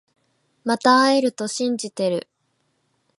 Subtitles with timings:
[0.65, 2.27] また会えると信じてる